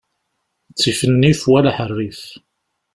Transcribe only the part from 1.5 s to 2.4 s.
wala iḥerrif.